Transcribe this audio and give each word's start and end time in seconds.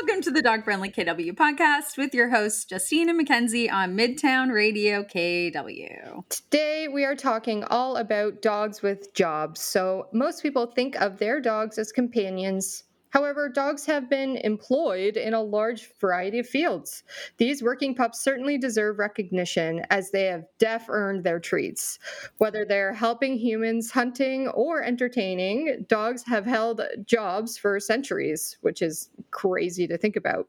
Welcome 0.00 0.22
to 0.22 0.30
the 0.30 0.40
Dog 0.40 0.64
Friendly 0.64 0.90
KW 0.90 1.32
podcast 1.32 1.98
with 1.98 2.14
your 2.14 2.30
hosts, 2.30 2.64
Justine 2.64 3.10
and 3.10 3.18
Mackenzie 3.18 3.68
on 3.68 3.98
Midtown 3.98 4.50
Radio 4.50 5.02
KW. 5.02 6.26
Today, 6.30 6.88
we 6.88 7.04
are 7.04 7.14
talking 7.14 7.64
all 7.64 7.98
about 7.98 8.40
dogs 8.40 8.80
with 8.80 9.12
jobs. 9.12 9.60
So, 9.60 10.06
most 10.14 10.42
people 10.42 10.64
think 10.64 10.96
of 10.96 11.18
their 11.18 11.38
dogs 11.38 11.76
as 11.76 11.92
companions. 11.92 12.84
However, 13.10 13.48
dogs 13.48 13.86
have 13.86 14.08
been 14.08 14.36
employed 14.38 15.16
in 15.16 15.34
a 15.34 15.42
large 15.42 15.92
variety 16.00 16.38
of 16.38 16.48
fields. 16.48 17.02
These 17.36 17.62
working 17.62 17.94
pups 17.94 18.20
certainly 18.20 18.58
deserve 18.58 18.98
recognition 18.98 19.84
as 19.90 20.10
they 20.10 20.24
have 20.26 20.46
def 20.58 20.86
earned 20.88 21.24
their 21.24 21.40
treats. 21.40 21.98
Whether 22.38 22.64
they're 22.64 22.94
helping 22.94 23.36
humans 23.36 23.90
hunting 23.90 24.48
or 24.48 24.82
entertaining, 24.82 25.86
dogs 25.88 26.24
have 26.24 26.46
held 26.46 26.82
jobs 27.04 27.58
for 27.58 27.78
centuries, 27.80 28.56
which 28.62 28.82
is 28.82 29.10
crazy 29.30 29.86
to 29.86 29.98
think 29.98 30.16
about. 30.16 30.48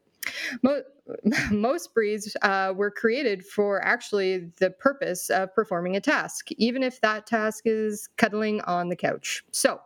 Most 1.52 1.94
breeds 1.94 2.36
uh, 2.42 2.74
were 2.76 2.92
created 2.92 3.46
for 3.46 3.84
actually 3.84 4.52
the 4.60 4.70
purpose 4.70 5.30
of 5.30 5.54
performing 5.54 5.96
a 5.96 6.02
task, 6.02 6.50
even 6.58 6.84
if 6.84 7.02
that 7.02 7.28
task 7.28 7.64
is 7.66 8.08
cuddling 8.18 8.62
on 8.62 8.90
the 8.90 8.96
couch. 8.96 9.44
So, 9.52 9.82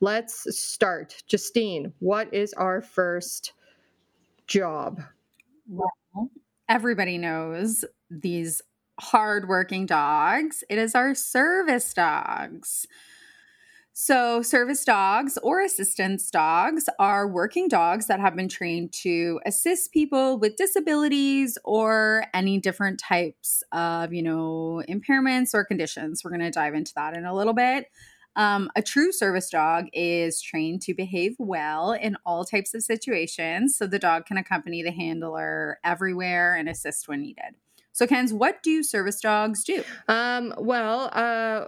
Let's 0.00 0.46
start. 0.56 1.22
Justine, 1.26 1.92
what 1.98 2.32
is 2.32 2.52
our 2.54 2.80
first 2.80 3.52
job? 4.46 5.02
Well, 5.68 6.30
everybody 6.68 7.18
knows 7.18 7.84
these 8.10 8.62
hardworking 8.98 9.86
dogs. 9.86 10.62
It 10.68 10.78
is 10.78 10.94
our 10.94 11.14
service 11.14 11.94
dogs. 11.94 12.86
So, 13.92 14.40
service 14.40 14.84
dogs 14.84 15.36
or 15.42 15.60
assistance 15.60 16.30
dogs 16.30 16.88
are 16.98 17.28
working 17.28 17.68
dogs 17.68 18.06
that 18.06 18.18
have 18.18 18.34
been 18.34 18.48
trained 18.48 18.92
to 19.02 19.40
assist 19.44 19.92
people 19.92 20.38
with 20.38 20.56
disabilities 20.56 21.58
or 21.64 22.24
any 22.32 22.58
different 22.58 22.98
types 22.98 23.62
of, 23.72 24.14
you 24.14 24.22
know, 24.22 24.82
impairments 24.88 25.52
or 25.52 25.64
conditions. 25.64 26.24
We're 26.24 26.30
going 26.30 26.40
to 26.40 26.50
dive 26.50 26.74
into 26.74 26.94
that 26.94 27.14
in 27.14 27.26
a 27.26 27.34
little 27.34 27.52
bit. 27.52 27.88
Um, 28.36 28.70
a 28.76 28.82
true 28.82 29.12
service 29.12 29.50
dog 29.50 29.86
is 29.92 30.40
trained 30.40 30.82
to 30.82 30.94
behave 30.94 31.34
well 31.38 31.92
in 31.92 32.16
all 32.24 32.44
types 32.44 32.74
of 32.74 32.82
situations, 32.82 33.76
so 33.76 33.86
the 33.86 33.98
dog 33.98 34.26
can 34.26 34.36
accompany 34.36 34.82
the 34.82 34.92
handler 34.92 35.78
everywhere 35.84 36.54
and 36.54 36.68
assist 36.68 37.08
when 37.08 37.22
needed. 37.22 37.56
So, 37.92 38.06
Kenz, 38.06 38.32
what 38.32 38.62
do 38.62 38.82
service 38.82 39.20
dogs 39.20 39.64
do? 39.64 39.82
Um, 40.08 40.54
well, 40.58 41.10
uh, 41.12 41.66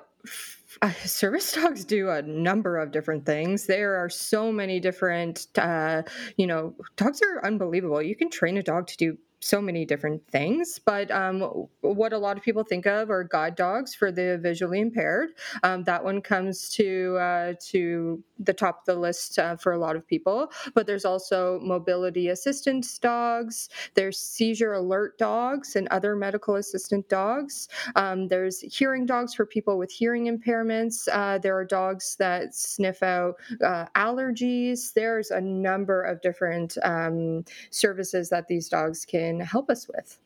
service 1.05 1.53
dogs 1.53 1.85
do 1.85 2.11
a 2.11 2.23
number 2.23 2.79
of 2.79 2.93
different 2.93 3.27
things. 3.27 3.67
There 3.67 3.97
are 3.97 4.09
so 4.09 4.53
many 4.53 4.81
different, 4.81 5.47
uh, 5.59 6.03
you 6.37 6.47
know, 6.47 6.75
dogs 6.97 7.21
are 7.23 7.45
unbelievable. 7.45 8.01
You 8.01 8.17
can 8.17 8.31
train 8.31 8.57
a 8.57 8.63
dog 8.63 8.87
to 8.89 8.97
do 8.97 9.19
so 9.43 9.61
many 9.61 9.85
different 9.85 10.27
things. 10.29 10.79
But 10.79 11.11
um, 11.11 11.67
what 11.81 12.13
a 12.13 12.19
lot 12.19 12.37
of 12.37 12.43
people 12.43 12.63
think 12.63 12.87
of 12.87 13.11
are 13.11 13.25
guide 13.25 13.57
dogs 13.57 13.95
for 13.95 14.13
the 14.13 14.39
visually 14.41 14.81
impaired. 14.81 15.31
Um, 15.63 15.85
that 15.85 16.05
one 16.05 16.21
comes 16.21 16.69
to 16.71 17.17
uh, 17.21 17.55
to 17.71 18.23
the 18.39 18.53
top 18.53 18.81
of 18.81 18.85
the 18.87 19.01
list 19.01 19.39
uh, 19.39 19.57
for 19.57 19.73
a 19.73 19.79
lot 19.79 19.97
of 19.97 20.07
people. 20.07 20.51
But 20.75 20.87
there's 20.87 21.05
also 21.05 21.61
mobility 21.61 22.29
assistance 22.29 22.99
dogs. 22.99 23.69
There's 23.95 24.19
seizure 24.19 24.75
alert 24.75 25.19
dogs 25.19 25.77
and 25.77 25.89
other 25.89 26.15
medical 26.17 26.57
assistant 26.57 27.09
dogs. 27.09 27.69
Um, 27.97 28.29
there's 28.29 28.61
hearing 28.61 29.07
dogs 29.07 29.35
for 29.35 29.47
people 29.47 29.79
with 29.79 29.91
hearing 29.91 30.27
impairments. 30.27 31.09
Uh, 31.11 31.39
there 31.39 31.57
are 31.57 31.65
dogs 31.65 32.17
that 32.19 32.55
sniff 32.55 33.03
out 33.03 33.37
uh, 33.65 33.87
allergies. 33.97 34.93
There's 34.93 35.31
a 35.31 35.41
number 35.41 36.03
of 36.03 36.21
different 36.21 36.79
um, 36.83 37.45
services 37.71 38.29
that 38.31 38.49
these 38.49 38.69
dogs 38.69 39.05
can 39.05 39.32
can 39.39 39.47
help 39.47 39.71
us 39.71 39.89
with. 39.89 40.19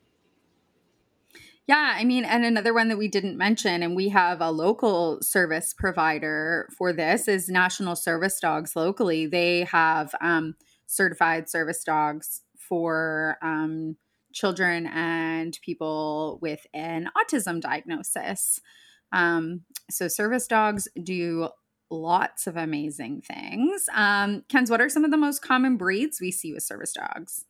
Yeah, 1.66 1.94
I 1.96 2.04
mean, 2.04 2.24
and 2.24 2.44
another 2.44 2.72
one 2.72 2.88
that 2.88 2.98
we 2.98 3.08
didn't 3.08 3.36
mention, 3.36 3.82
and 3.82 3.96
we 3.96 4.08
have 4.10 4.40
a 4.40 4.52
local 4.52 5.20
service 5.20 5.74
provider 5.76 6.68
for 6.76 6.92
this, 6.92 7.26
is 7.26 7.48
National 7.48 7.96
Service 7.96 8.38
Dogs 8.38 8.76
locally. 8.76 9.26
They 9.26 9.64
have 9.64 10.14
um, 10.20 10.54
certified 10.86 11.48
service 11.48 11.82
dogs 11.82 12.42
for 12.56 13.36
um, 13.42 13.96
children 14.32 14.86
and 14.86 15.58
people 15.60 16.38
with 16.40 16.66
an 16.72 17.10
autism 17.16 17.60
diagnosis. 17.60 18.60
Um, 19.12 19.62
so, 19.90 20.06
service 20.06 20.46
dogs 20.46 20.86
do 21.02 21.48
lots 21.90 22.46
of 22.46 22.56
amazing 22.56 23.22
things. 23.22 23.88
Um, 23.92 24.44
Kenz, 24.48 24.70
what 24.70 24.80
are 24.80 24.88
some 24.88 25.04
of 25.04 25.10
the 25.10 25.16
most 25.16 25.42
common 25.42 25.76
breeds 25.76 26.20
we 26.20 26.30
see 26.30 26.52
with 26.52 26.62
service 26.62 26.92
dogs? 26.92 27.44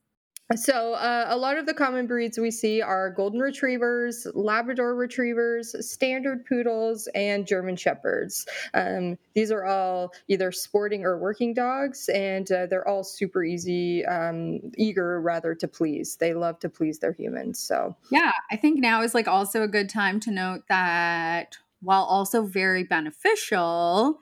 So, 0.55 0.95
uh, 0.95 1.27
a 1.29 1.37
lot 1.37 1.59
of 1.59 1.67
the 1.67 1.75
common 1.75 2.07
breeds 2.07 2.39
we 2.39 2.53
see 2.53 2.81
are 2.81 3.11
golden 3.11 3.41
retrievers, 3.41 4.29
Labrador 4.33 4.95
retrievers, 4.95 5.75
standard 5.85 6.47
poodles, 6.47 7.09
and 7.17 7.45
German 7.45 7.75
shepherds. 7.75 8.47
Um, 8.73 9.19
these 9.35 9.51
are 9.51 9.65
all 9.65 10.13
either 10.29 10.53
sporting 10.53 11.05
or 11.05 11.19
working 11.19 11.53
dogs, 11.53 12.09
and 12.09 12.51
uh, 12.53 12.67
they're 12.67 12.87
all 12.87 13.03
super 13.03 13.43
easy, 13.43 14.07
um, 14.07 14.61
eager 14.77 15.21
rather 15.21 15.53
to 15.57 15.67
please. 15.67 16.15
They 16.15 16.33
love 16.33 16.61
to 16.61 16.69
please 16.69 17.01
their 17.01 17.13
humans. 17.13 17.59
So, 17.59 17.97
yeah, 18.13 18.31
I 18.49 18.57
think 18.57 18.79
now 18.79 19.03
is 19.03 19.15
like 19.15 19.27
also 19.27 19.63
a 19.63 19.69
good 19.69 19.89
time 19.89 20.21
to 20.21 20.31
note 20.31 20.63
that 20.69 21.59
while 21.81 22.05
also 22.05 22.47
very 22.47 22.85
beneficial, 22.85 24.21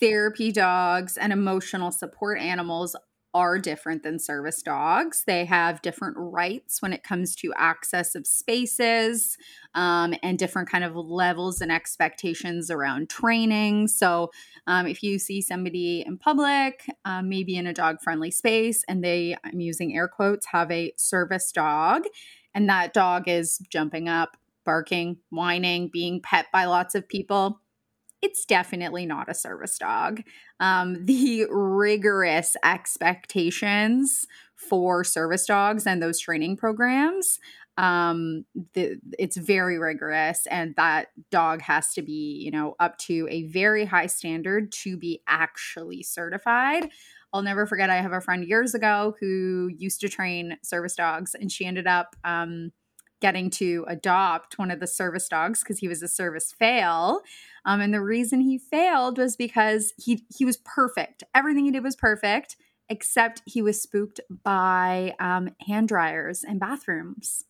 therapy 0.00 0.50
dogs 0.50 1.18
and 1.18 1.32
emotional 1.32 1.92
support 1.92 2.38
animals 2.38 2.96
are 3.34 3.58
different 3.58 4.04
than 4.04 4.18
service 4.18 4.62
dogs. 4.62 5.24
They 5.26 5.44
have 5.44 5.82
different 5.82 6.16
rights 6.16 6.80
when 6.80 6.92
it 6.92 7.02
comes 7.02 7.34
to 7.36 7.52
access 7.56 8.14
of 8.14 8.26
spaces 8.26 9.36
um, 9.74 10.14
and 10.22 10.38
different 10.38 10.70
kind 10.70 10.84
of 10.84 10.94
levels 10.94 11.60
and 11.60 11.72
expectations 11.72 12.70
around 12.70 13.10
training. 13.10 13.88
So, 13.88 14.30
um, 14.68 14.86
if 14.86 15.02
you 15.02 15.18
see 15.18 15.42
somebody 15.42 16.04
in 16.06 16.16
public, 16.16 16.88
um, 17.04 17.28
maybe 17.28 17.56
in 17.56 17.66
a 17.66 17.74
dog 17.74 18.00
friendly 18.00 18.30
space, 18.30 18.84
and 18.88 19.02
they, 19.02 19.36
I'm 19.44 19.60
using 19.60 19.96
air 19.96 20.08
quotes, 20.08 20.46
have 20.46 20.70
a 20.70 20.92
service 20.96 21.50
dog, 21.50 22.04
and 22.54 22.68
that 22.68 22.94
dog 22.94 23.28
is 23.28 23.58
jumping 23.68 24.08
up, 24.08 24.36
barking, 24.64 25.18
whining, 25.30 25.90
being 25.92 26.22
pet 26.22 26.46
by 26.52 26.66
lots 26.66 26.94
of 26.94 27.08
people, 27.08 27.60
it's 28.24 28.46
definitely 28.46 29.04
not 29.04 29.28
a 29.28 29.34
service 29.34 29.76
dog. 29.78 30.22
Um, 30.58 30.96
the 31.04 31.46
rigorous 31.50 32.56
expectations 32.64 34.26
for 34.56 35.04
service 35.04 35.46
dogs 35.46 35.86
and 35.86 36.02
those 36.02 36.18
training 36.18 36.56
programs 36.56 37.38
um 37.76 38.44
the, 38.74 39.00
it's 39.18 39.36
very 39.36 39.80
rigorous 39.80 40.46
and 40.46 40.76
that 40.76 41.08
dog 41.32 41.60
has 41.60 41.92
to 41.92 42.02
be 42.02 42.40
you 42.40 42.50
know 42.52 42.76
up 42.78 42.96
to 42.98 43.26
a 43.28 43.48
very 43.48 43.84
high 43.84 44.06
standard 44.06 44.70
to 44.70 44.96
be 44.96 45.20
actually 45.26 46.00
certified 46.00 46.88
i'll 47.32 47.42
never 47.42 47.66
forget 47.66 47.90
i 47.90 47.96
have 47.96 48.12
a 48.12 48.20
friend 48.20 48.46
years 48.46 48.74
ago 48.74 49.16
who 49.18 49.68
used 49.76 50.00
to 50.00 50.08
train 50.08 50.56
service 50.62 50.94
dogs 50.94 51.34
and 51.34 51.50
she 51.50 51.66
ended 51.66 51.88
up 51.88 52.14
um 52.22 52.70
getting 53.24 53.48
to 53.48 53.86
adopt 53.88 54.58
one 54.58 54.70
of 54.70 54.80
the 54.80 54.86
service 54.86 55.28
dogs 55.30 55.60
because 55.60 55.78
he 55.78 55.88
was 55.88 56.02
a 56.02 56.08
service 56.08 56.52
fail. 56.52 57.22
Um, 57.64 57.80
and 57.80 57.94
the 57.94 58.02
reason 58.02 58.42
he 58.42 58.58
failed 58.58 59.16
was 59.16 59.34
because 59.34 59.94
he 59.96 60.26
he 60.36 60.44
was 60.44 60.58
perfect. 60.58 61.24
Everything 61.34 61.64
he 61.64 61.70
did 61.70 61.82
was 61.82 61.96
perfect, 61.96 62.56
except 62.90 63.40
he 63.46 63.62
was 63.62 63.80
spooked 63.80 64.20
by 64.42 65.14
um, 65.18 65.48
hand 65.66 65.88
dryers 65.88 66.44
and 66.44 66.60
bathrooms. 66.60 67.44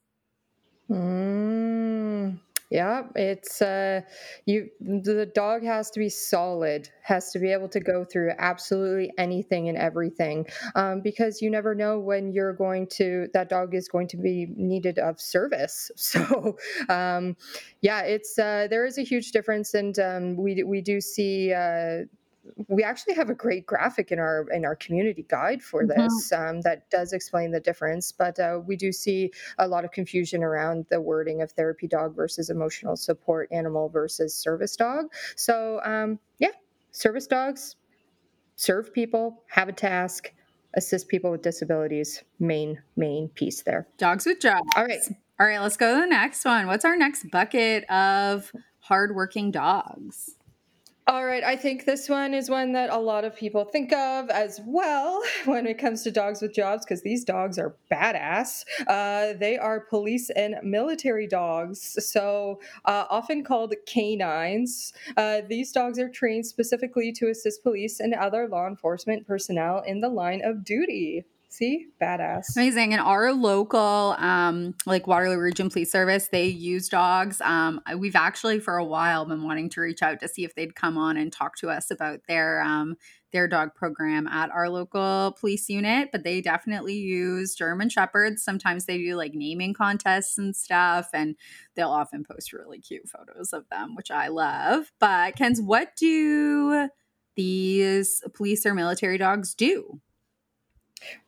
Mm. 0.88 2.38
Yeah, 2.74 3.04
it's 3.14 3.62
uh 3.62 4.00
you 4.46 4.68
the 4.80 5.30
dog 5.32 5.62
has 5.62 5.92
to 5.92 6.00
be 6.00 6.08
solid, 6.08 6.88
has 7.02 7.30
to 7.30 7.38
be 7.38 7.52
able 7.52 7.68
to 7.68 7.78
go 7.78 8.04
through 8.04 8.32
absolutely 8.36 9.12
anything 9.16 9.68
and 9.68 9.78
everything. 9.78 10.46
Um, 10.74 11.00
because 11.00 11.40
you 11.40 11.50
never 11.50 11.76
know 11.76 12.00
when 12.00 12.32
you're 12.32 12.52
going 12.52 12.88
to 12.98 13.28
that 13.32 13.48
dog 13.48 13.76
is 13.76 13.86
going 13.86 14.08
to 14.08 14.16
be 14.16 14.48
needed 14.56 14.98
of 14.98 15.20
service. 15.20 15.90
So 16.14 16.56
um 16.88 17.36
yeah, 17.80 18.00
it's 18.02 18.38
uh 18.40 18.66
there 18.68 18.84
is 18.86 18.98
a 18.98 19.02
huge 19.02 19.30
difference 19.30 19.74
and 19.74 19.96
um 20.00 20.36
we 20.36 20.64
we 20.64 20.80
do 20.80 21.00
see 21.00 21.52
uh 21.52 22.06
we 22.68 22.82
actually 22.82 23.14
have 23.14 23.30
a 23.30 23.34
great 23.34 23.66
graphic 23.66 24.12
in 24.12 24.18
our 24.18 24.46
in 24.52 24.64
our 24.64 24.76
community 24.76 25.24
guide 25.28 25.62
for 25.62 25.84
mm-hmm. 25.84 26.00
this 26.00 26.32
um, 26.32 26.60
that 26.62 26.88
does 26.90 27.12
explain 27.12 27.50
the 27.50 27.60
difference 27.60 28.12
but 28.12 28.38
uh, 28.38 28.60
we 28.66 28.76
do 28.76 28.92
see 28.92 29.30
a 29.58 29.66
lot 29.66 29.84
of 29.84 29.90
confusion 29.90 30.42
around 30.42 30.86
the 30.90 31.00
wording 31.00 31.42
of 31.42 31.50
therapy 31.52 31.86
dog 31.86 32.14
versus 32.14 32.50
emotional 32.50 32.96
support 32.96 33.48
animal 33.52 33.88
versus 33.88 34.34
service 34.34 34.76
dog. 34.76 35.06
So 35.36 35.80
um, 35.84 36.18
yeah 36.38 36.48
service 36.92 37.26
dogs 37.26 37.76
serve 38.56 38.92
people 38.92 39.42
have 39.48 39.68
a 39.68 39.72
task 39.72 40.32
assist 40.76 41.08
people 41.08 41.30
with 41.30 41.42
disabilities 41.42 42.22
main 42.40 42.82
main 42.96 43.28
piece 43.28 43.62
there. 43.62 43.86
Dogs 43.96 44.26
with 44.26 44.40
jobs. 44.40 44.68
All 44.76 44.84
right. 44.84 45.00
All 45.38 45.46
right 45.46 45.60
let's 45.60 45.76
go 45.76 45.94
to 45.94 46.00
the 46.00 46.06
next 46.06 46.44
one. 46.44 46.66
What's 46.66 46.84
our 46.84 46.96
next 46.96 47.30
bucket 47.30 47.84
of 47.90 48.52
hardworking 48.80 49.50
dogs 49.50 50.36
All 51.06 51.26
right, 51.26 51.44
I 51.44 51.54
think 51.54 51.84
this 51.84 52.08
one 52.08 52.32
is 52.32 52.48
one 52.48 52.72
that 52.72 52.88
a 52.88 52.96
lot 52.96 53.26
of 53.26 53.36
people 53.36 53.66
think 53.66 53.92
of 53.92 54.30
as 54.30 54.62
well 54.64 55.22
when 55.44 55.66
it 55.66 55.76
comes 55.76 56.02
to 56.04 56.10
dogs 56.10 56.40
with 56.40 56.54
jobs 56.54 56.82
because 56.82 57.02
these 57.02 57.24
dogs 57.24 57.58
are 57.58 57.76
badass. 57.92 58.64
Uh, 58.86 59.34
they 59.38 59.58
are 59.58 59.80
police 59.80 60.30
and 60.30 60.56
military 60.62 61.26
dogs, 61.26 62.02
so 62.08 62.58
uh, 62.86 63.04
often 63.10 63.44
called 63.44 63.74
canines. 63.86 64.94
Uh, 65.18 65.42
these 65.46 65.72
dogs 65.72 65.98
are 65.98 66.08
trained 66.08 66.46
specifically 66.46 67.12
to 67.12 67.28
assist 67.28 67.62
police 67.62 68.00
and 68.00 68.14
other 68.14 68.48
law 68.48 68.66
enforcement 68.66 69.26
personnel 69.26 69.82
in 69.86 70.00
the 70.00 70.08
line 70.08 70.40
of 70.42 70.64
duty. 70.64 71.26
See, 71.54 71.86
badass. 72.02 72.56
Amazing. 72.56 72.94
And 72.94 73.00
our 73.00 73.32
local, 73.32 74.16
um, 74.18 74.74
like 74.86 75.06
Waterloo 75.06 75.38
Region 75.38 75.70
Police 75.70 75.92
Service, 75.92 76.26
they 76.26 76.46
use 76.46 76.88
dogs. 76.88 77.40
Um, 77.40 77.80
we've 77.96 78.16
actually 78.16 78.58
for 78.58 78.76
a 78.76 78.84
while 78.84 79.24
been 79.24 79.44
wanting 79.44 79.70
to 79.70 79.80
reach 79.80 80.02
out 80.02 80.18
to 80.18 80.26
see 80.26 80.44
if 80.44 80.56
they'd 80.56 80.74
come 80.74 80.98
on 80.98 81.16
and 81.16 81.32
talk 81.32 81.56
to 81.58 81.70
us 81.70 81.92
about 81.92 82.22
their 82.26 82.60
um, 82.60 82.96
their 83.30 83.46
dog 83.46 83.72
program 83.76 84.26
at 84.26 84.50
our 84.50 84.68
local 84.68 85.36
police 85.38 85.68
unit. 85.68 86.08
But 86.10 86.24
they 86.24 86.40
definitely 86.40 86.96
use 86.96 87.54
German 87.54 87.88
Shepherds. 87.88 88.42
Sometimes 88.42 88.86
they 88.86 88.98
do 88.98 89.14
like 89.14 89.34
naming 89.34 89.74
contests 89.74 90.36
and 90.36 90.56
stuff, 90.56 91.10
and 91.14 91.36
they'll 91.76 91.90
often 91.90 92.24
post 92.24 92.52
really 92.52 92.80
cute 92.80 93.08
photos 93.08 93.52
of 93.52 93.68
them, 93.70 93.94
which 93.94 94.10
I 94.10 94.26
love. 94.26 94.90
But 94.98 95.36
Kenz, 95.36 95.62
what 95.62 95.94
do 95.94 96.88
these 97.36 98.24
police 98.34 98.66
or 98.66 98.74
military 98.74 99.18
dogs 99.18 99.54
do? 99.54 100.00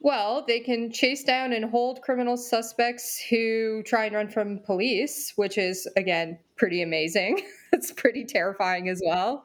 Well, 0.01 0.45
they 0.47 0.61
can 0.61 0.91
chase 0.93 1.25
down 1.25 1.53
and 1.53 1.65
hold 1.65 2.03
criminal 2.03 2.37
suspects 2.37 3.19
who 3.19 3.83
try 3.85 4.07
and 4.07 4.15
run 4.15 4.29
from 4.29 4.61
police, 4.61 5.33
which 5.37 5.59
is, 5.59 5.89
again, 5.97 6.39
pretty 6.57 6.83
amazing. 6.83 7.43
it's 7.73 7.93
pretty 7.93 8.25
terrifying 8.25 8.89
as 8.89 9.03
well. 9.05 9.45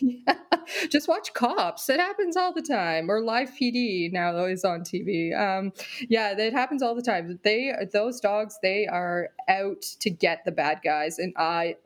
yeah. 0.00 0.34
Just 0.90 1.08
watch 1.08 1.32
Cops. 1.32 1.88
It 1.88 2.00
happens 2.00 2.36
all 2.36 2.52
the 2.52 2.62
time. 2.62 3.10
Or 3.10 3.20
Live 3.20 3.50
PD 3.50 4.12
now 4.12 4.44
is 4.44 4.64
on 4.64 4.80
TV. 4.80 5.36
Um, 5.36 5.72
yeah, 6.08 6.34
it 6.36 6.52
happens 6.52 6.82
all 6.82 6.94
the 6.94 7.02
time. 7.02 7.38
They 7.42 7.72
those 7.92 8.20
dogs 8.20 8.58
they 8.62 8.86
are 8.86 9.30
out 9.48 9.82
to 10.00 10.10
get 10.10 10.44
the 10.44 10.52
bad 10.52 10.80
guys, 10.84 11.18
and 11.18 11.32
I 11.36 11.76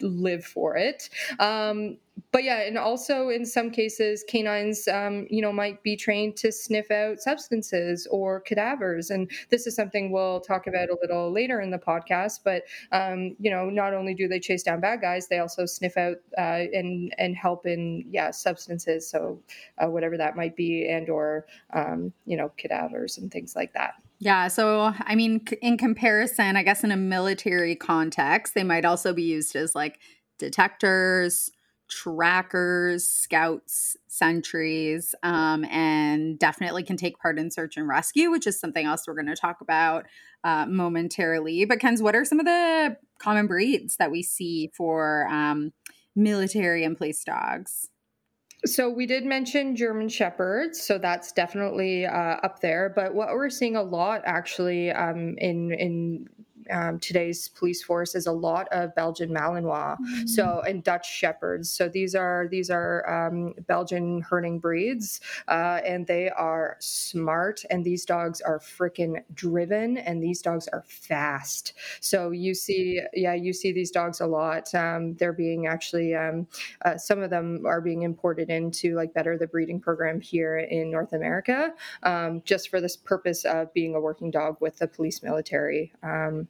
live 0.00 0.44
for 0.44 0.76
it. 0.76 1.08
Um, 1.38 1.96
but 2.32 2.44
yeah, 2.44 2.62
and 2.62 2.78
also 2.78 3.28
in 3.28 3.44
some 3.44 3.70
cases, 3.70 4.24
canines, 4.28 4.86
um, 4.88 5.26
you 5.30 5.42
know, 5.42 5.52
might 5.52 5.82
be 5.82 5.96
trained 5.96 6.36
to 6.36 6.52
sniff 6.52 6.90
out 6.90 7.18
substances 7.20 8.06
or 8.10 8.40
cadavers, 8.40 9.10
and 9.10 9.30
this 9.48 9.66
is 9.66 9.74
something 9.74 10.12
we'll 10.12 10.40
talk 10.40 10.66
about 10.66 10.90
a 10.90 10.98
little 11.00 11.32
later 11.32 11.60
in 11.60 11.70
the 11.70 11.78
podcast. 11.78 12.40
But 12.44 12.64
um, 12.92 13.36
you 13.40 13.50
know, 13.50 13.70
not 13.70 13.94
only 13.94 14.14
do 14.14 14.28
they 14.28 14.38
chase 14.38 14.62
down 14.62 14.80
bad 14.80 15.00
guys, 15.00 15.28
they 15.28 15.38
also 15.38 15.66
sniff 15.66 15.96
out 15.96 16.18
uh, 16.38 16.66
and 16.72 17.14
and 17.18 17.36
help 17.36 17.66
in 17.66 18.04
yeah 18.10 18.30
substances, 18.30 19.08
so 19.08 19.40
uh, 19.78 19.88
whatever 19.88 20.16
that 20.16 20.36
might 20.36 20.56
be, 20.56 20.88
and 20.88 21.08
or 21.08 21.46
um, 21.72 22.12
you 22.26 22.36
know 22.36 22.52
cadavers 22.56 23.18
and 23.18 23.32
things 23.32 23.56
like 23.56 23.72
that. 23.72 23.94
Yeah. 24.20 24.48
So, 24.48 24.92
I 25.00 25.14
mean, 25.14 25.40
in 25.62 25.78
comparison, 25.78 26.54
I 26.56 26.62
guess 26.62 26.84
in 26.84 26.92
a 26.92 26.96
military 26.96 27.74
context, 27.74 28.54
they 28.54 28.64
might 28.64 28.84
also 28.84 29.14
be 29.14 29.22
used 29.22 29.56
as 29.56 29.74
like 29.74 29.98
detectors, 30.38 31.50
trackers, 31.88 33.08
scouts, 33.08 33.96
sentries, 34.08 35.14
um, 35.22 35.64
and 35.64 36.38
definitely 36.38 36.82
can 36.82 36.98
take 36.98 37.18
part 37.18 37.38
in 37.38 37.50
search 37.50 37.78
and 37.78 37.88
rescue, 37.88 38.30
which 38.30 38.46
is 38.46 38.60
something 38.60 38.84
else 38.84 39.04
we're 39.06 39.14
going 39.14 39.26
to 39.26 39.34
talk 39.34 39.62
about 39.62 40.04
uh, 40.44 40.66
momentarily. 40.66 41.64
But, 41.64 41.78
Kenz, 41.78 42.02
what 42.02 42.14
are 42.14 42.26
some 42.26 42.40
of 42.40 42.46
the 42.46 42.98
common 43.18 43.46
breeds 43.46 43.96
that 43.96 44.10
we 44.10 44.22
see 44.22 44.70
for 44.76 45.26
um, 45.28 45.72
military 46.14 46.84
and 46.84 46.96
police 46.96 47.24
dogs? 47.24 47.88
So 48.66 48.90
we 48.90 49.06
did 49.06 49.24
mention 49.24 49.74
German 49.74 50.08
Shepherds, 50.08 50.80
so 50.82 50.98
that's 50.98 51.32
definitely 51.32 52.04
uh, 52.06 52.36
up 52.42 52.60
there. 52.60 52.92
But 52.94 53.14
what 53.14 53.28
we're 53.28 53.48
seeing 53.50 53.76
a 53.76 53.82
lot 53.82 54.22
actually 54.24 54.90
um, 54.90 55.36
in 55.38 55.72
in 55.72 56.28
um, 56.70 56.98
today's 56.98 57.48
police 57.48 57.82
force 57.82 58.14
is 58.14 58.26
a 58.26 58.32
lot 58.32 58.68
of 58.70 58.94
Belgian 58.94 59.30
Malinois, 59.30 59.96
mm-hmm. 59.96 60.26
so 60.26 60.62
and 60.66 60.82
Dutch 60.82 61.10
Shepherds. 61.10 61.70
So 61.70 61.88
these 61.88 62.14
are 62.14 62.48
these 62.50 62.70
are 62.70 63.08
um, 63.08 63.54
Belgian 63.66 64.22
herding 64.22 64.58
breeds, 64.58 65.20
uh, 65.48 65.80
and 65.84 66.06
they 66.06 66.30
are 66.30 66.76
smart. 66.80 67.64
And 67.70 67.84
these 67.84 68.04
dogs 68.04 68.40
are 68.40 68.58
freaking 68.58 69.22
driven, 69.34 69.98
and 69.98 70.22
these 70.22 70.42
dogs 70.42 70.68
are 70.68 70.84
fast. 70.86 71.74
So 72.00 72.30
you 72.30 72.54
see, 72.54 73.00
yeah, 73.14 73.34
you 73.34 73.52
see 73.52 73.72
these 73.72 73.90
dogs 73.90 74.20
a 74.20 74.26
lot. 74.26 74.74
Um, 74.74 75.14
they're 75.14 75.32
being 75.32 75.66
actually 75.66 76.14
um, 76.14 76.46
uh, 76.84 76.96
some 76.96 77.22
of 77.22 77.30
them 77.30 77.64
are 77.66 77.80
being 77.80 78.02
imported 78.02 78.50
into 78.50 78.94
like 78.94 79.14
better 79.14 79.36
the 79.36 79.46
breeding 79.46 79.80
program 79.80 80.20
here 80.20 80.58
in 80.58 80.90
North 80.90 81.12
America, 81.12 81.72
um, 82.02 82.42
just 82.44 82.68
for 82.68 82.80
this 82.80 82.96
purpose 82.96 83.44
of 83.44 83.72
being 83.74 83.94
a 83.94 84.00
working 84.00 84.30
dog 84.30 84.56
with 84.60 84.78
the 84.78 84.88
police 84.88 85.22
military. 85.22 85.92
Um, 86.02 86.48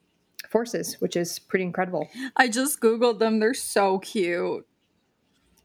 forces, 0.50 1.00
which 1.00 1.16
is 1.16 1.38
pretty 1.38 1.64
incredible. 1.64 2.08
I 2.36 2.48
just 2.48 2.80
googled 2.80 3.18
them. 3.18 3.38
They're 3.38 3.54
so 3.54 3.98
cute. 4.00 4.66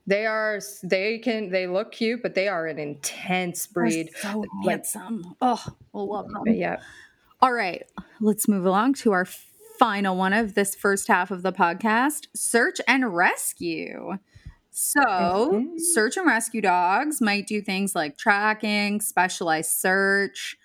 They 0.08 0.26
are. 0.26 0.60
They 0.84 1.18
can. 1.18 1.50
They 1.50 1.68
look 1.68 1.92
cute, 1.92 2.22
but 2.22 2.36
they 2.36 2.48
are 2.48 2.68
an 2.68 2.78
intense 2.78 3.66
breed. 3.66 4.12
They're 4.22 4.32
so 4.32 4.40
like, 4.40 4.50
handsome. 4.70 5.36
Oh, 5.42 5.66
we'll 5.94 6.08
love 6.08 6.30
them. 6.30 6.44
Yeah. 6.48 6.80
All 7.42 7.52
right, 7.52 7.84
let's 8.22 8.48
move 8.48 8.66
along 8.66 8.94
to 8.96 9.12
our 9.12 9.26
final 9.26 10.16
one 10.16 10.32
of 10.32 10.54
this 10.54 10.74
first 10.76 11.08
half 11.08 11.32
of 11.32 11.42
the 11.42 11.52
podcast: 11.52 12.28
search 12.36 12.80
and 12.88 13.16
rescue. 13.16 14.18
So, 14.70 15.02
mm-hmm. 15.02 15.78
search 15.78 16.18
and 16.18 16.28
rescue 16.28 16.62
dogs 16.62 17.22
might 17.22 17.48
do 17.48 17.62
things 17.62 17.96
like 17.96 18.18
tracking, 18.18 19.02
specialized 19.02 19.72
search, 19.72 20.58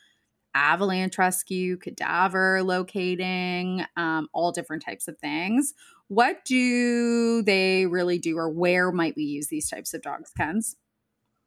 avalanche 0.55 1.19
rescue, 1.19 1.77
cadaver 1.77 2.63
locating, 2.63 3.85
um, 3.97 4.29
all 4.33 4.53
different 4.53 4.85
types 4.85 5.09
of 5.09 5.19
things. 5.19 5.75
What 6.09 6.45
do 6.45 7.43
they 7.43 7.87
really 7.87 8.19
do, 8.19 8.37
or 8.37 8.51
where 8.51 8.91
might 8.91 9.15
we 9.17 9.23
use 9.23 9.49
these 9.49 9.69
types 9.69 9.95
of 9.95 10.03
dogs, 10.03 10.33
Kenz? 10.39 10.77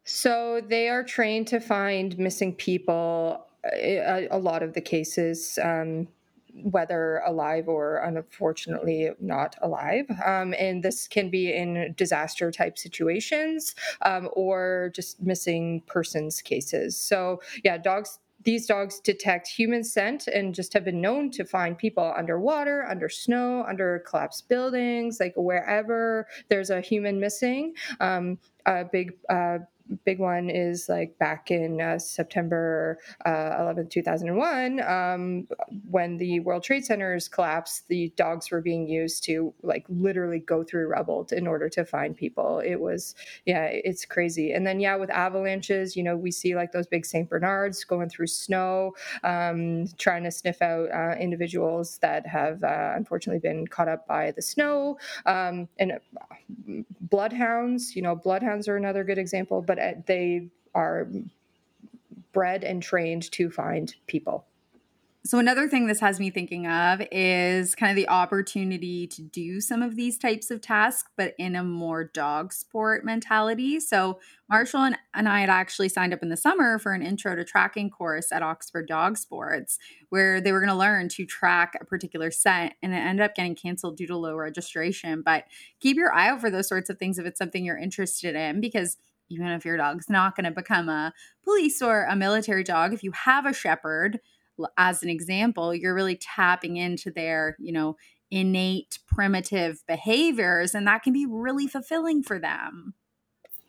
So 0.06 0.62
they 0.66 0.90
are 0.90 1.04
trained 1.04 1.48
to 1.48 1.60
find 1.60 2.18
missing 2.18 2.54
people. 2.54 3.46
Uh, 3.66 3.76
a, 3.76 4.28
a 4.32 4.38
lot 4.38 4.62
of 4.62 4.74
the 4.74 4.82
cases, 4.82 5.58
um, 5.64 6.08
whether 6.54 7.22
alive 7.26 7.68
or 7.68 7.98
unfortunately 7.98 9.10
not 9.20 9.56
alive. 9.62 10.06
Um, 10.24 10.54
and 10.60 10.84
this 10.84 11.08
can 11.08 11.30
be 11.30 11.52
in 11.54 11.94
disaster 11.98 12.52
type 12.52 12.78
situations 12.78 13.74
um, 14.04 14.30
or 14.34 14.92
just 14.94 15.22
missing 15.22 15.82
persons 15.88 16.42
cases. 16.42 16.98
So, 16.98 17.42
yeah, 17.64 17.78
dogs 17.78 18.20
these 18.44 18.68
dogs 18.68 19.00
detect 19.00 19.48
human 19.48 19.84
scent 19.84 20.28
and 20.28 20.54
just 20.54 20.74
have 20.74 20.84
been 20.84 21.02
known 21.02 21.32
to 21.32 21.46
find 21.46 21.78
people 21.78 22.14
underwater, 22.16 22.86
under 22.90 23.10
snow, 23.10 23.64
under 23.68 24.00
collapsed 24.08 24.50
buildings, 24.50 25.20
like 25.20 25.34
wherever 25.36 26.28
there's 26.50 26.70
a 26.70 26.82
human 26.82 27.20
missing. 27.20 27.74
Um, 28.00 28.38
a 28.66 28.86
big 28.86 29.14
uh, 29.30 29.60
big 30.06 30.20
one 30.20 30.50
is 30.50 30.88
like 30.90 31.18
back 31.18 31.52
in 31.52 31.82
uh, 31.82 32.00
September 32.00 33.00
uh, 33.26 33.58
11, 33.60 33.90
2001, 33.90 34.82
um, 34.82 35.48
when 35.90 36.18
the 36.18 36.40
World 36.42 36.64
Trade 36.64 36.86
Centers 36.86 37.28
collapsed, 37.28 37.88
the 37.88 38.12
dogs 38.16 38.52
were 38.52 38.62
being 38.62 38.88
used 38.88 39.24
to 39.26 39.54
like 39.62 39.86
literally 39.90 40.40
go 40.40 40.64
through 40.64 40.88
rubble 40.88 41.28
in 41.32 41.48
order 41.48 41.70
to 41.70 41.86
find 41.86 42.16
people. 42.16 42.60
It 42.60 42.76
was, 42.80 43.16
yeah, 43.46 43.66
it's 43.66 44.06
crazy. 44.06 44.54
And 44.54 44.66
then, 44.66 44.80
yeah, 44.80 44.96
with 44.96 45.10
avalanches, 45.10 45.96
you 45.96 46.04
know, 46.04 46.16
we 46.16 46.32
see 46.32 46.56
like 46.56 46.72
those 46.72 46.88
big 46.88 47.06
St. 47.06 47.30
Bernards 47.30 47.84
going 47.84 48.10
through 48.10 48.28
snow, 48.28 48.94
um, 49.24 49.88
trying 49.98 50.24
to 50.24 50.32
sniff 50.32 50.62
out 50.62 50.92
uh, 50.92 51.16
individuals 51.20 51.98
that 52.00 52.26
have 52.28 52.64
uh, 52.64 52.94
unfortunately 52.96 53.40
been 53.40 53.68
caught 53.68 53.88
up 53.88 54.08
by 54.08 54.32
the 54.32 54.42
snow. 54.42 54.98
Um, 55.26 55.68
and 55.78 55.94
uh, 55.94 56.84
bloodhounds, 57.02 57.96
you 57.96 58.02
know, 58.02 58.16
bloodhounds 58.16 58.68
are 58.68 58.76
another 58.76 59.04
good 59.04 59.18
example, 59.18 59.62
but 59.62 59.73
uh, 59.80 59.94
they 60.06 60.50
are 60.74 61.08
bred 62.32 62.64
and 62.64 62.82
trained 62.82 63.32
to 63.32 63.50
find 63.50 63.96
people. 64.08 64.46
So, 65.26 65.40
another 65.40 65.70
thing 65.70 65.88
this 65.88 66.02
has 66.02 66.20
me 66.20 66.30
thinking 66.30 66.68
of 66.68 67.02
is 67.10 67.76
kind 67.76 67.90
of 67.90 67.96
the 67.96 68.10
opportunity 68.10 69.08
to 69.08 69.22
do 69.22 69.62
some 69.62 69.82
of 69.82 69.96
these 69.96 70.18
types 70.18 70.52
of 70.52 70.60
tasks, 70.60 71.10
but 71.16 71.34
in 71.40 71.56
a 71.56 71.64
more 71.64 72.04
dog 72.04 72.52
sport 72.52 73.06
mentality. 73.06 73.80
So, 73.80 74.20
Marshall 74.50 74.82
and, 74.82 74.98
and 75.14 75.30
I 75.30 75.40
had 75.40 75.50
actually 75.50 75.88
signed 75.88 76.14
up 76.14 76.24
in 76.24 76.28
the 76.28 76.36
summer 76.36 76.78
for 76.78 76.92
an 76.92 77.02
intro 77.02 77.38
to 77.38 77.46
tracking 77.46 77.90
course 77.90 78.34
at 78.34 78.44
Oxford 78.44 78.86
Dog 78.86 79.18
Sports, 79.18 79.80
where 80.10 80.42
they 80.42 80.52
were 80.52 80.60
going 80.60 80.70
to 80.70 80.76
learn 80.76 81.08
to 81.10 81.26
track 81.26 81.78
a 81.80 81.86
particular 81.86 82.30
scent, 82.30 82.74
and 82.84 82.94
it 82.94 82.98
ended 82.98 83.24
up 83.24 83.34
getting 83.34 83.56
canceled 83.56 83.96
due 83.96 84.08
to 84.08 84.18
low 84.18 84.36
registration. 84.36 85.22
But 85.22 85.46
keep 85.80 85.96
your 85.96 86.14
eye 86.14 86.28
out 86.28 86.42
for 86.42 86.50
those 86.50 86.68
sorts 86.68 86.90
of 86.90 87.00
things 87.00 87.18
if 87.18 87.26
it's 87.26 87.40
something 87.40 87.64
you're 87.64 87.78
interested 87.78 88.36
in, 88.36 88.60
because 88.60 88.98
even 89.34 89.48
if 89.48 89.66
your 89.66 89.78
dog's 89.78 90.10
not 90.10 90.36
going 90.36 90.46
to 90.46 90.52
become 90.52 90.90
a 90.90 91.14
police 91.44 91.82
or 91.82 92.06
a 92.06 92.16
military 92.16 92.64
dog, 92.64 92.94
if 92.94 93.04
you 93.04 93.12
have 93.12 93.46
a 93.46 93.54
shepherd, 93.54 94.20
as 94.78 95.02
an 95.02 95.10
example, 95.10 95.74
you're 95.74 95.96
really 95.96 96.16
tapping 96.16 96.78
into 96.78 97.12
their, 97.12 97.56
you 97.60 97.72
know, 97.72 97.96
innate 98.30 99.00
primitive 99.08 99.84
behaviors, 99.88 100.74
and 100.74 100.88
that 100.88 101.04
can 101.04 101.14
be 101.14 101.26
really 101.28 101.68
fulfilling 101.68 102.24
for 102.24 102.40
them. 102.40 102.94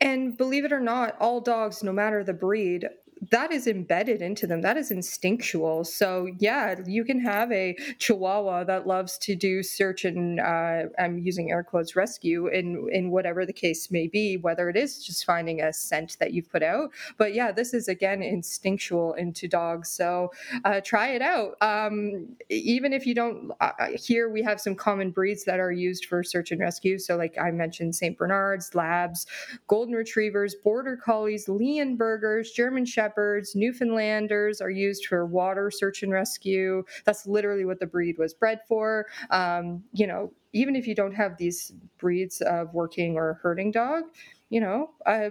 And 0.00 0.37
believe 0.37 0.64
it 0.64 0.73
or 0.73 0.80
not, 0.80 1.16
all 1.21 1.40
dogs, 1.40 1.83
no 1.83 1.92
matter 1.92 2.23
the 2.23 2.35
breed, 2.35 2.88
that 3.30 3.52
is 3.52 3.66
embedded 3.66 4.23
into 4.23 4.47
them. 4.47 4.61
That 4.62 4.76
is 4.76 4.90
instinctual. 4.90 5.85
So 5.85 6.28
yeah 6.38 6.76
you 6.87 7.04
can 7.04 7.21
have 7.21 7.50
a 7.52 7.76
chihuahua 7.99 8.64
that 8.64 8.87
loves 8.87 9.18
to 9.18 9.35
do 9.35 9.62
search 9.62 10.04
and 10.04 10.40
uh, 10.40 10.85
i'm 10.99 11.18
using 11.18 11.50
air 11.50 11.62
quotes 11.62 11.97
rescue 11.97 12.49
in 12.49 12.88
in 12.92 13.11
whatever 13.11 13.47
the 13.47 13.52
case 13.52 13.90
may 13.90 14.06
be 14.06 14.37
whether 14.37 14.68
it 14.68 14.76
is 14.76 15.04
just 15.04 15.25
finding 15.25 15.61
a 15.61 15.73
scent 15.73 16.16
that 16.21 16.33
you've 16.33 16.50
put 16.50 16.62
out. 16.62 16.90
But 17.16 17.35
yeah 17.35 17.52
this 17.52 17.75
is 17.75 17.88
again 17.88 18.23
instinctual 18.23 19.14
into 19.14 19.49
dogs. 19.49 19.88
So 19.88 20.33
uh, 20.64 20.80
try 20.85 21.09
it 21.09 21.23
out. 21.23 21.56
Um, 21.61 22.28
even 22.50 22.92
if 22.92 23.06
you 23.06 23.14
don't 23.14 23.52
uh, 23.61 23.73
uh, 23.78 23.88
here 23.97 24.28
we 24.28 24.42
have 24.42 24.61
some 24.61 24.75
common 24.75 25.11
breeds 25.11 25.44
that 25.44 25.61
are 25.61 25.73
used 25.73 26.06
for 26.06 26.23
search 26.23 26.50
and 26.50 26.61
rescue. 26.61 26.99
So 26.99 27.16
like 27.16 27.37
i 27.40 27.50
mentioned 27.50 27.94
st 27.94 28.18
bernards 28.18 28.75
labs 28.75 29.26
golden 29.68 29.94
retrievers 29.94 30.54
border 30.54 30.97
collies 30.97 31.47
leonbergers 31.47 32.52
german 32.54 32.85
shepherds 32.85 33.03
Shepherds, 33.04 33.54
Newfoundlanders 33.54 34.62
are 34.62 34.70
used 34.70 35.06
for 35.06 35.26
water 35.26 35.70
search 35.70 36.02
and 36.02 36.11
rescue. 36.12 36.84
That's 37.04 37.26
literally 37.26 37.64
what 37.66 37.80
the 37.80 37.87
breed 37.87 38.16
was 38.18 38.32
bred 38.32 38.61
for. 38.66 39.06
Um, 39.30 39.84
you 39.92 40.06
know, 40.06 40.32
even 40.54 40.75
if 40.75 40.87
you 40.87 40.94
don't 40.94 41.14
have 41.14 41.37
these 41.37 41.73
breeds 41.99 42.40
of 42.40 42.73
working 42.73 43.16
or 43.16 43.38
herding 43.42 43.73
dog, 43.73 44.04
you 44.49 44.61
know, 44.61 44.90
uh, 45.04 45.30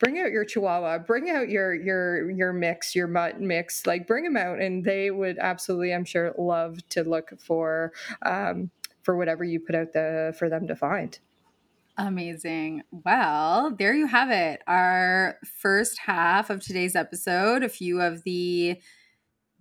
bring 0.00 0.18
out 0.18 0.32
your 0.32 0.44
chihuahua 0.44 0.98
bring 0.98 1.30
out 1.30 1.48
your 1.48 1.72
your 1.72 2.28
your 2.28 2.52
mix 2.52 2.92
your 2.92 3.06
mutt 3.06 3.40
mix 3.40 3.86
like 3.86 4.04
bring 4.04 4.24
them 4.24 4.36
out 4.36 4.60
and 4.60 4.84
they 4.84 5.12
would 5.12 5.38
absolutely 5.38 5.94
i'm 5.94 6.04
sure 6.04 6.34
love 6.36 6.76
to 6.88 7.04
look 7.04 7.32
for 7.38 7.92
um, 8.26 8.68
for 9.02 9.16
whatever 9.16 9.44
you 9.44 9.60
put 9.60 9.76
out 9.76 9.92
the 9.92 10.34
for 10.36 10.50
them 10.50 10.66
to 10.66 10.74
find 10.74 11.20
Amazing. 11.96 12.82
Well, 12.90 13.74
there 13.78 13.94
you 13.94 14.06
have 14.06 14.30
it. 14.30 14.62
Our 14.66 15.38
first 15.60 15.98
half 15.98 16.50
of 16.50 16.60
today's 16.60 16.96
episode, 16.96 17.62
a 17.62 17.68
few 17.68 18.00
of 18.00 18.24
the 18.24 18.80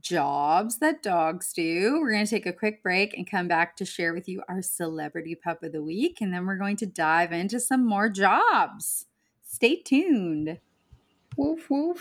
jobs 0.02 0.80
that 0.80 1.04
dogs 1.04 1.54
do. 1.54 2.00
We're 2.02 2.12
going 2.12 2.26
to 2.26 2.30
take 2.30 2.48
a 2.48 2.54
quick 2.54 2.82
break 2.82 3.16
and 3.16 3.30
come 3.30 3.48
back 3.48 3.76
to 3.78 3.86
share 3.86 4.16
with 4.16 4.28
you 4.28 4.42
our 4.50 4.64
celebrity 4.64 5.36
pup 5.36 5.62
of 5.62 5.74
the 5.74 5.84
week. 5.84 6.22
And 6.22 6.34
then 6.34 6.48
we're 6.48 6.58
going 6.58 6.78
to 6.78 6.88
dive 6.88 7.32
into 7.32 7.60
some 7.60 7.86
more 7.86 8.10
jobs. 8.10 9.06
Stay 9.44 9.76
tuned. 9.76 10.58
Woof, 11.38 11.70
woof. 11.70 12.00